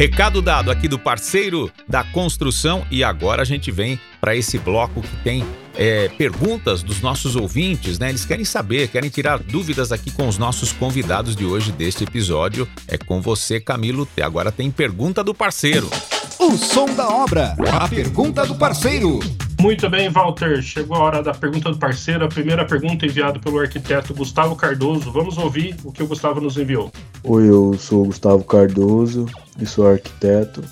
[0.00, 5.02] Recado dado aqui do parceiro da construção e agora a gente vem para esse bloco
[5.02, 5.44] que tem
[5.76, 8.08] é, perguntas dos nossos ouvintes, né?
[8.08, 12.66] Eles querem saber, querem tirar dúvidas aqui com os nossos convidados de hoje deste episódio.
[12.88, 14.08] É com você, Camilo.
[14.22, 15.90] Agora tem pergunta do parceiro.
[16.38, 17.54] O som da obra.
[17.70, 19.20] A pergunta do parceiro.
[19.60, 20.62] Muito bem, Walter.
[20.62, 22.24] Chegou a hora da pergunta do parceiro.
[22.24, 25.12] A primeira pergunta enviada pelo arquiteto Gustavo Cardoso.
[25.12, 26.90] Vamos ouvir o que o Gustavo nos enviou.
[27.22, 29.26] Oi, eu sou o Gustavo Cardoso
[29.60, 30.64] e sou arquiteto.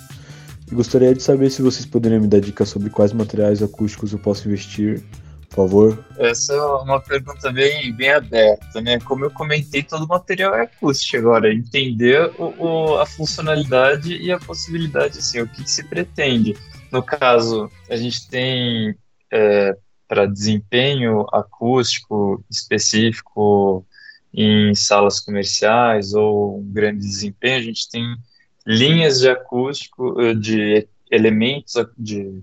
[0.73, 4.19] E gostaria de saber se vocês poderiam me dar dicas sobre quais materiais acústicos eu
[4.19, 5.03] posso investir,
[5.51, 6.05] por favor.
[6.17, 8.99] Essa é uma pergunta bem, bem aberta, né?
[9.01, 11.53] Como eu comentei, todo material é acústico agora.
[11.53, 16.57] Entender o, o, a funcionalidade e a possibilidade, assim, o que, que se pretende.
[16.91, 18.97] No caso, a gente tem
[19.31, 19.77] é,
[20.09, 23.87] para desempenho acústico específico
[24.33, 28.17] em salas comerciais ou um grande desempenho, a gente tem
[28.67, 32.43] linhas de acústico, eh, de elementos, de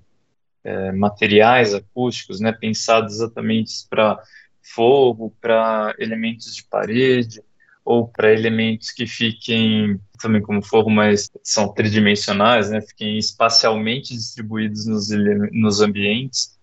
[0.63, 4.19] é, materiais acústicos, né, pensados exatamente para
[4.61, 7.43] fogo, para elementos de parede,
[7.85, 14.87] ou para elementos que fiquem também como forro, mas são tridimensionais, né, fiquem espacialmente distribuídos
[14.87, 15.09] nos,
[15.51, 16.57] nos ambientes,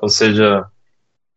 [0.00, 0.66] ou seja,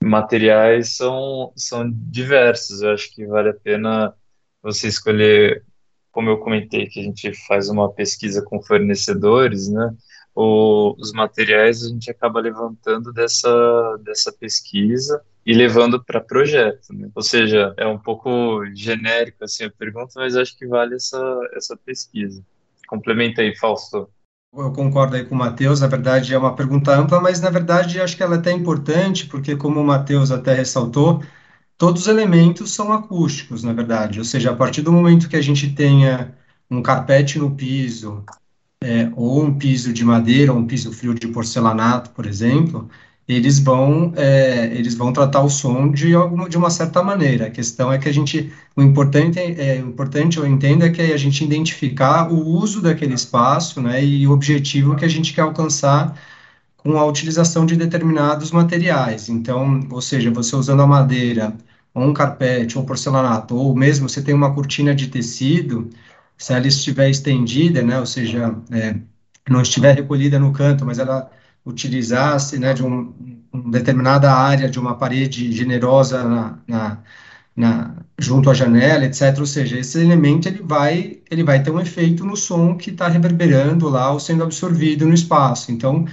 [0.04, 4.14] materiais são, são diversos, eu acho que vale a pena
[4.62, 5.64] você escolher,
[6.12, 9.96] como eu comentei, que a gente faz uma pesquisa com fornecedores, né,
[10.42, 16.94] o, os materiais a gente acaba levantando dessa, dessa pesquisa e levando para projeto.
[16.94, 17.10] Né?
[17.14, 21.22] Ou seja, é um pouco genérico assim a pergunta, mas acho que vale essa,
[21.54, 22.42] essa pesquisa.
[22.88, 24.10] Complementa aí, Fausto.
[24.54, 28.02] Eu concordo aí com o Matheus, na verdade é uma pergunta ampla, mas na verdade
[28.02, 31.22] acho que ela é até importante, porque como o Matheus até ressaltou,
[31.78, 35.42] todos os elementos são acústicos, na verdade, ou seja, a partir do momento que a
[35.42, 36.36] gente tenha
[36.72, 38.24] um carpete no piso,
[38.84, 42.90] é, ou um piso de madeira, ou um piso frio de porcelanato, por exemplo,
[43.28, 47.48] eles vão é, eles vão tratar o som de alguma de uma certa maneira.
[47.48, 51.02] A questão é que a gente o importante é, é importante eu entendo é que
[51.02, 55.42] a gente identificar o uso daquele espaço, né, e o objetivo que a gente quer
[55.42, 56.18] alcançar
[56.78, 59.30] com a utilização de determinados materiais.
[59.30, 61.54] Então, ou seja, você usando a madeira,
[61.94, 65.90] ou um carpete, ou porcelanato, ou mesmo você tem uma cortina de tecido,
[66.40, 68.96] se ela estiver estendida, né, ou seja, é,
[69.50, 71.30] não estiver recolhida no canto, mas ela
[71.66, 73.14] utilizasse né, de um,
[73.52, 76.98] uma determinada área de uma parede generosa na, na,
[77.56, 79.38] na, junto à janela, etc.
[79.40, 83.08] Ou seja, esse elemento ele vai, ele vai ter um efeito no som que está
[83.10, 85.72] reverberando lá ou sendo absorvido no espaço.
[85.72, 86.06] Então,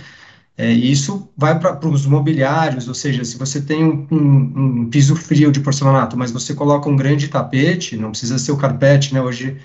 [0.58, 5.14] é, isso vai para os mobiliários, ou seja, se você tem um, um, um, piso
[5.14, 9.20] frio de porcelanato, mas você coloca um grande tapete, não precisa ser o carpete, né?
[9.20, 9.58] Hoje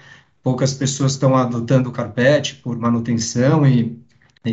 [0.44, 3.98] poucas pessoas estão adotando o carpete por manutenção e,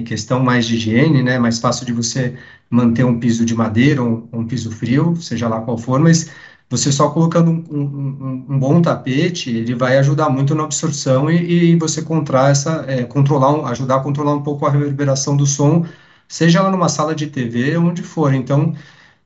[0.02, 1.38] questão mais de higiene, né?
[1.38, 2.36] Mais fácil de você
[2.70, 6.30] manter um piso de madeira ou um, um piso frio, seja lá qual for, mas
[6.70, 11.76] você só colocando um, um, bom tapete, ele vai ajudar muito na absorção e, e
[11.76, 12.04] você
[12.50, 15.86] essa, é, controlar, ajudar a controlar um pouco a reverberação do som
[16.28, 18.34] seja lá numa sala de TV, onde for.
[18.34, 18.74] Então,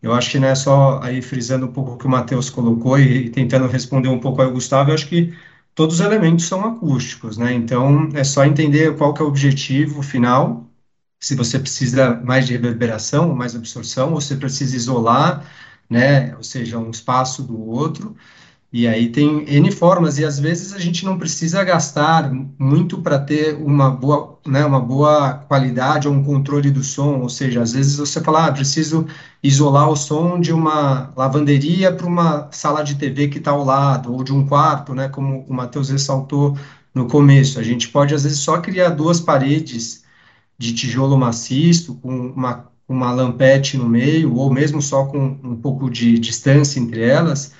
[0.02, 2.98] eu acho que não é só aí frisando um pouco o que o Matheus colocou
[2.98, 5.34] e, e, tentando responder um pouco ao Gustavo, eu acho que
[5.74, 7.52] todos os elementos são acústicos, né?
[7.54, 10.70] Então, é só entender qual que é o objetivo final,
[11.20, 15.46] se você precisa mais de reverberação ou mais absorção, ou se precisa isolar,
[15.90, 16.34] né?
[16.36, 18.16] Ou seja, um espaço do outro.
[18.72, 23.18] E aí tem N formas, e às vezes a gente não precisa gastar muito para
[23.18, 27.72] ter uma boa, né, uma boa qualidade ou um controle do som, ou seja, às
[27.72, 29.06] vezes você fala, ah, preciso
[29.42, 34.10] isolar o som de uma lavanderia para uma sala de TV que está ao lado,
[34.10, 36.56] ou de um quarto, né, como o Matheus ressaltou
[36.94, 37.58] no começo.
[37.58, 40.04] A gente pode, às vezes, só criar duas paredes
[40.56, 45.90] de tijolo maciço, com uma, uma lampete no meio, ou mesmo só com um pouco
[45.90, 47.52] de distância entre elas,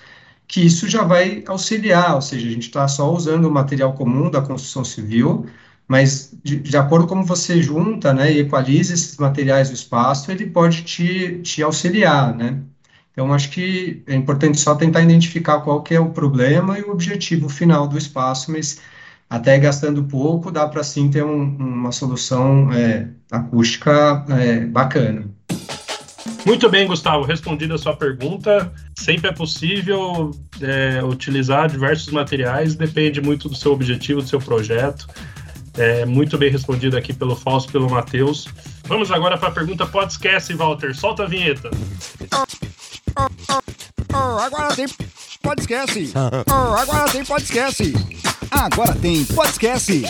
[0.47, 4.31] que isso já vai auxiliar, ou seja, a gente está só usando o material comum
[4.31, 5.47] da construção civil,
[5.89, 10.31] mas de, de, acordo com como você junta, né, e equaliza esses materiais do espaço,
[10.31, 12.63] ele pode te, te auxiliar, né?
[13.13, 16.91] Então, acho que é importante só tentar identificar qual que é o problema e o
[16.91, 18.81] objetivo final do espaço, mas
[19.29, 25.31] até gastando pouco, dá para sim ter um, uma solução é, acústica é, bacana.
[26.45, 27.25] Muito bem, Gustavo.
[27.25, 33.73] Respondida a sua pergunta, sempre é possível é, utilizar diversos materiais, depende muito do seu
[33.73, 35.07] objetivo, do seu projeto.
[35.77, 38.47] É, muito bem respondido aqui pelo Fausto pelo Matheus.
[38.85, 40.95] Vamos agora para a pergunta podcast, Walter.
[40.95, 41.71] Solta a vinheta.
[44.13, 44.87] Agora tem
[45.43, 46.13] podcast.
[46.15, 47.93] agora tem podcast.
[48.51, 50.03] Agora tem podcast.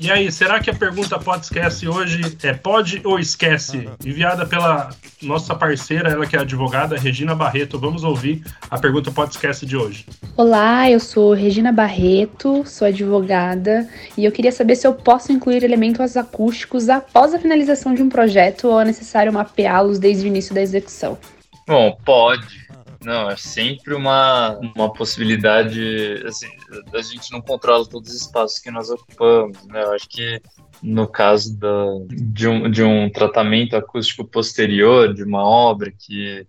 [0.00, 3.88] E aí, será que a pergunta pode esquece hoje é pode ou esquece?
[4.04, 7.80] Enviada pela nossa parceira, ela que é advogada, Regina Barreto.
[7.80, 10.06] Vamos ouvir a pergunta pode esquece de hoje.
[10.36, 15.64] Olá, eu sou Regina Barreto, sou advogada e eu queria saber se eu posso incluir
[15.64, 20.54] elementos acústicos após a finalização de um projeto ou é necessário mapeá-los desde o início
[20.54, 21.18] da execução.
[21.66, 22.67] Bom, pode.
[23.00, 26.22] Não, é sempre uma, uma possibilidade.
[26.26, 26.48] Assim,
[26.92, 29.82] a gente não controla todos os espaços que nós ocupamos, né?
[29.82, 30.40] Eu acho que
[30.82, 36.46] no caso da, de, um, de um tratamento acústico posterior de uma obra que,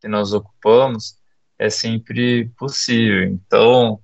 [0.00, 1.16] que nós ocupamos,
[1.58, 3.22] é sempre possível.
[3.24, 4.00] Então,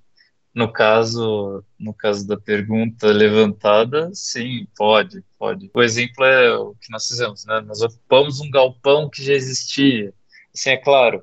[0.54, 5.70] no caso, no caso da pergunta levantada, sim, pode, pode.
[5.74, 7.61] O exemplo é o que nós fizemos, né?
[7.61, 10.12] Nós ocupamos um galpão que já existia.
[10.54, 11.22] Assim, é claro,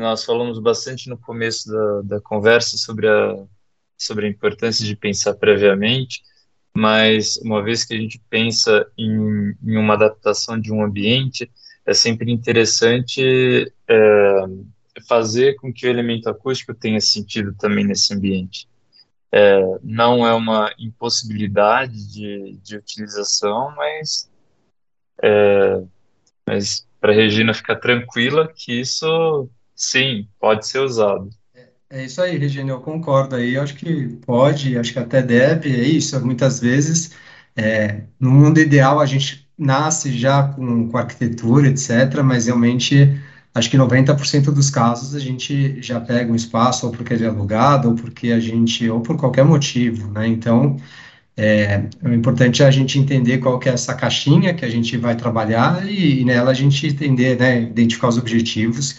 [0.00, 3.36] nós falamos bastante no começo da, da conversa sobre a,
[3.96, 6.22] sobre a importância de pensar previamente,
[6.74, 11.50] mas uma vez que a gente pensa em, em uma adaptação de um ambiente,
[11.84, 14.44] é sempre interessante é,
[15.08, 18.68] fazer com que o elemento acústico tenha sentido também nesse ambiente.
[19.32, 24.30] É, não é uma impossibilidade de, de utilização, mas,
[25.22, 25.82] é,
[26.46, 29.48] mas para a Regina ficar tranquila que isso
[29.80, 31.30] Sim, pode ser usado.
[31.88, 33.56] É isso aí, Regina, eu concordo aí.
[33.56, 36.22] Acho que pode, acho que até deve, é isso.
[36.24, 37.12] Muitas vezes,
[37.56, 43.18] é, no mundo ideal, a gente nasce já com, com arquitetura, etc., mas realmente,
[43.54, 47.88] acho que 90% dos casos a gente já pega um espaço, ou porque é alugado,
[47.88, 50.26] ou porque a gente, ou por qualquer motivo, né?
[50.26, 50.76] Então,
[51.38, 54.94] é, o importante é a gente entender qual que é essa caixinha que a gente
[54.98, 58.98] vai trabalhar e, e nela a gente entender, né, identificar os objetivos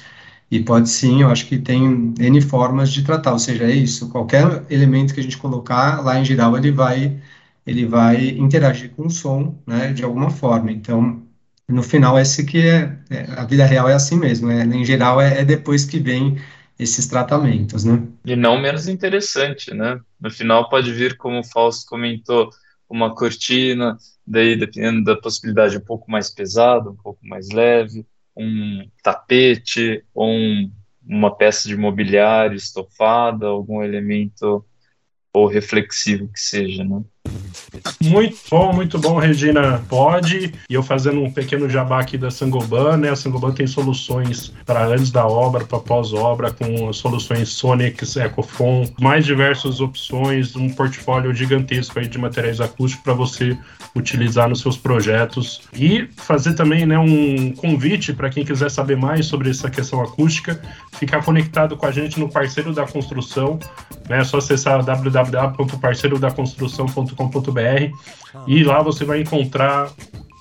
[0.52, 4.10] e pode sim, eu acho que tem N formas de tratar, ou seja, é isso,
[4.10, 7.22] qualquer elemento que a gente colocar lá em geral, ele vai,
[7.66, 10.70] ele vai interagir com o som, né, de alguma forma.
[10.72, 11.24] Então,
[11.70, 15.22] no final, esse que é, é, a vida real é assim mesmo, é, em geral
[15.22, 16.38] é, é depois que vem
[16.78, 18.04] esses tratamentos, né?
[18.26, 20.00] E não menos interessante, né?
[20.20, 22.50] No final pode vir, como o Fausto comentou,
[22.90, 23.98] uma cortina,
[24.28, 28.06] daí dependendo da possibilidade um pouco mais pesada, um pouco mais leve,
[28.36, 30.72] um tapete ou um,
[31.06, 34.66] uma peça de mobiliário estofada, algum elemento
[35.34, 37.04] ou reflexivo que seja, né?
[38.04, 39.82] Muito bom, muito bom, Regina.
[39.88, 40.54] Pode.
[40.70, 43.10] E eu fazendo um pequeno jabá aqui da Sangoban, né?
[43.10, 49.26] A Sangoban tem soluções para antes da obra, para pós-obra, com soluções Sonics, Ecofon, mais
[49.26, 53.58] diversas opções, um portfólio gigantesco aí de materiais acústicos para você
[53.96, 55.62] utilizar nos seus projetos.
[55.74, 60.62] E fazer também né, um convite para quem quiser saber mais sobre essa questão acústica,
[61.00, 63.58] ficar conectado com a gente no Parceiro da Construção.
[64.10, 64.20] Né?
[64.20, 67.61] É só acessar www.parceirodaconstrução.com.br
[68.48, 69.92] e lá você vai encontrar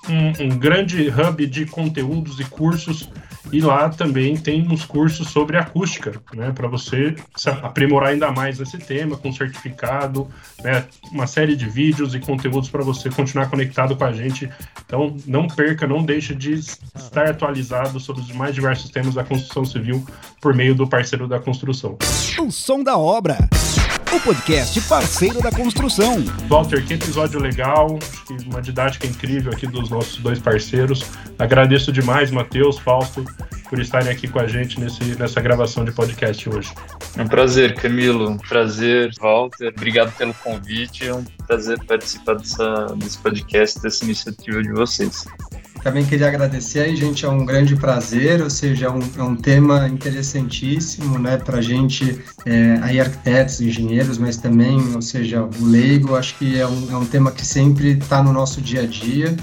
[0.09, 3.09] um, um, grande hub de conteúdos e cursos
[3.51, 7.15] e lá também tem uns cursos sobre acústica, né, para você
[7.61, 10.27] aprimorar ainda mais esse tema com certificado,
[10.63, 14.49] né, uma série de vídeos e conteúdos para você continuar conectado com a gente.
[14.85, 19.65] Então, não perca, não deixe de estar atualizado sobre os mais diversos temas da construção
[19.65, 20.05] civil
[20.39, 21.97] por meio do parceiro da construção.
[22.39, 23.49] O som da obra
[24.13, 26.21] o podcast parceiro da construção.
[26.49, 27.97] Walter, que episódio legal,
[28.45, 31.05] uma didática incrível aqui dos nossos dois parceiros.
[31.39, 33.23] Agradeço demais, Matheus, Fausto,
[33.69, 36.73] por estarem aqui com a gente nesse, nessa gravação de podcast hoje.
[37.17, 38.29] É um prazer, Camilo.
[38.29, 39.73] Um prazer, Walter.
[39.75, 41.07] Obrigado pelo convite.
[41.07, 45.25] É um prazer participar dessa, desse podcast, dessa iniciativa de vocês.
[45.83, 49.35] Também queria agradecer aí, gente, é um grande prazer, ou seja, é um, é um
[49.35, 55.65] tema interessantíssimo, né, para a gente, é, aí arquitetos, engenheiros, mas também, ou seja, o
[55.65, 58.85] leigo, acho que é um, é um tema que sempre está no nosso dia a
[58.85, 59.35] dia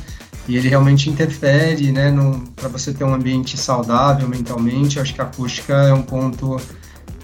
[0.46, 2.14] e ele realmente interfere, né,
[2.54, 6.56] para você ter um ambiente saudável mentalmente, acho que a acústica é um ponto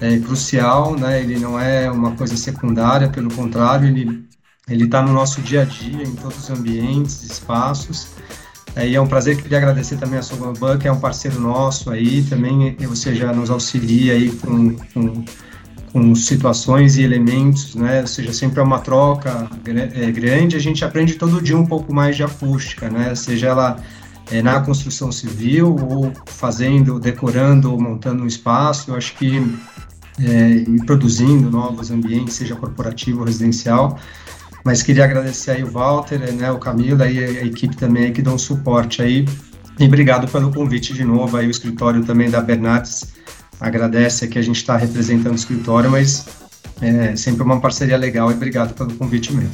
[0.01, 4.25] é, crucial, né, ele não é uma coisa secundária, pelo contrário, ele
[4.67, 8.07] ele está no nosso dia a dia, em todos os ambientes, espaços,
[8.75, 11.89] é, e é um prazer, queria agradecer também a Sogoban, que é um parceiro nosso
[11.89, 15.25] aí, também você já nos auxilia aí com, com,
[15.93, 18.01] com situações e elementos, né?
[18.01, 21.93] Ou seja, sempre é uma troca é, grande, a gente aprende todo dia um pouco
[21.93, 23.15] mais de acústica, né?
[23.15, 23.77] Seja ela
[24.29, 29.41] é, na construção civil ou fazendo, decorando ou montando um espaço, eu acho que
[30.19, 33.97] é, e produzindo novos ambientes, seja corporativo ou residencial,
[34.65, 38.35] mas queria agradecer aí o Walter, né, o Camila e a equipe também que dão
[38.35, 39.25] suporte aí.
[39.79, 43.13] E obrigado pelo convite de novo aí, o escritório também da Bernardes
[43.59, 46.25] agradece que a gente está representando o escritório, mas
[46.81, 49.53] é sempre uma parceria legal e obrigado pelo convite mesmo.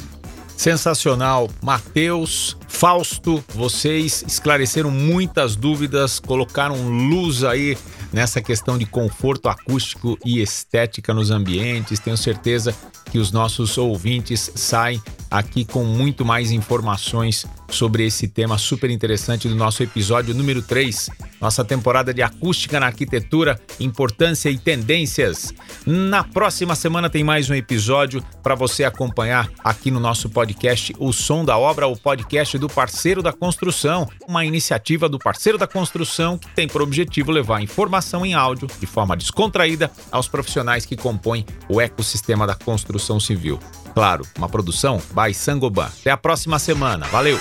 [0.56, 1.50] Sensacional.
[1.60, 7.76] Matheus, Fausto, vocês esclareceram muitas dúvidas, colocaram luz aí
[8.12, 11.98] nessa questão de conforto acústico e estética nos ambientes.
[11.98, 12.74] Tenho certeza
[13.10, 19.48] que os nossos ouvintes saem aqui com muito mais informações sobre esse tema super interessante
[19.48, 21.08] do nosso episódio número 3,
[21.40, 25.52] nossa temporada de acústica na arquitetura, importância e tendências.
[25.86, 31.12] Na próxima semana tem mais um episódio para você acompanhar aqui no nosso podcast O
[31.12, 36.36] Som da Obra, o podcast do Parceiro da Construção, uma iniciativa do Parceiro da Construção
[36.36, 37.62] que tem por objetivo levar
[38.02, 43.58] informação em áudio de forma descontraída aos profissionais que compõem o ecossistema da construção civil.
[43.94, 45.90] Claro, uma produção by Sangoban.
[46.00, 47.06] Até a próxima semana.
[47.06, 47.38] Valeu!